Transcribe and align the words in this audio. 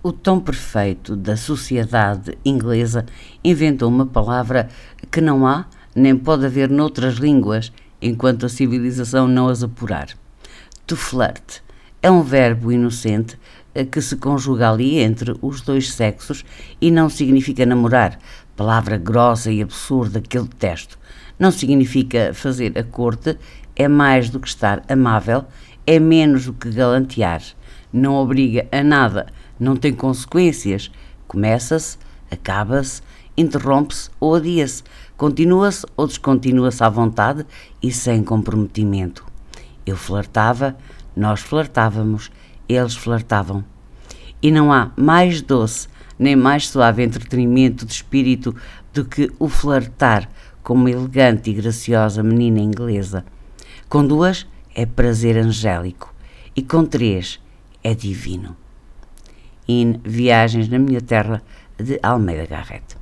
O 0.00 0.12
tom 0.12 0.38
perfeito 0.38 1.16
da 1.16 1.36
sociedade 1.36 2.38
inglesa 2.44 3.04
inventou 3.42 3.88
uma 3.88 4.06
palavra 4.06 4.68
que 5.10 5.20
não 5.20 5.44
há 5.44 5.66
nem 5.92 6.16
pode 6.16 6.46
haver 6.46 6.70
noutras 6.70 7.14
línguas 7.14 7.72
enquanto 8.00 8.46
a 8.46 8.48
civilização 8.48 9.26
não 9.26 9.48
as 9.48 9.64
apurar. 9.64 10.10
To 10.86 10.94
flirt 10.94 11.62
é 12.00 12.08
um 12.08 12.22
verbo 12.22 12.70
inocente 12.70 13.36
eh, 13.74 13.84
que 13.84 14.00
se 14.00 14.14
conjuga 14.14 14.70
ali 14.70 15.00
entre 15.00 15.34
os 15.42 15.62
dois 15.62 15.92
sexos 15.92 16.44
e 16.80 16.92
não 16.92 17.10
significa 17.10 17.66
namorar, 17.66 18.20
palavra 18.56 18.96
grossa 18.96 19.50
e 19.50 19.60
absurda 19.60 20.20
que 20.20 20.38
eu 20.38 20.44
detesto. 20.44 20.96
Não 21.36 21.50
significa 21.50 22.32
fazer 22.32 22.78
a 22.78 22.84
corte, 22.84 23.36
é 23.74 23.88
mais 23.88 24.30
do 24.30 24.38
que 24.38 24.46
estar 24.46 24.80
amável, 24.88 25.44
é 25.84 25.98
menos 25.98 26.46
do 26.46 26.52
que 26.52 26.70
galantear. 26.70 27.42
Não 27.92 28.14
obriga 28.14 28.66
a 28.70 28.82
nada 28.82 29.26
não 29.58 29.76
tem 29.76 29.92
consequências. 29.92 30.90
Começa-se, 31.26 31.98
acaba-se, 32.30 33.02
interrompe-se 33.36 34.10
ou 34.20 34.36
adia-se, 34.36 34.82
continua-se 35.16 35.84
ou 35.96 36.06
descontinua-se 36.06 36.82
à 36.82 36.88
vontade 36.88 37.44
e 37.82 37.90
sem 37.92 38.22
comprometimento. 38.22 39.26
Eu 39.84 39.96
flertava, 39.96 40.76
nós 41.16 41.40
flertávamos, 41.40 42.30
eles 42.68 42.94
flertavam. 42.94 43.64
E 44.40 44.50
não 44.50 44.72
há 44.72 44.92
mais 44.96 45.42
doce 45.42 45.88
nem 46.18 46.34
mais 46.34 46.68
suave 46.68 47.02
entretenimento 47.04 47.86
de 47.86 47.92
espírito 47.92 48.54
do 48.92 49.04
que 49.04 49.30
o 49.38 49.48
flertar 49.48 50.28
com 50.64 50.74
uma 50.74 50.90
elegante 50.90 51.50
e 51.50 51.54
graciosa 51.54 52.22
menina 52.22 52.58
inglesa. 52.58 53.24
Com 53.88 54.04
duas 54.06 54.46
é 54.74 54.84
prazer 54.84 55.36
angélico 55.36 56.12
e 56.56 56.62
com 56.62 56.84
três 56.84 57.40
é 57.88 57.94
divino 57.94 58.54
in 59.66 60.00
Viagens 60.04 60.68
na 60.68 60.78
Minha 60.78 61.00
Terra, 61.00 61.42
de 61.78 61.98
Almeida 62.02 62.46
Garrett. 62.46 62.96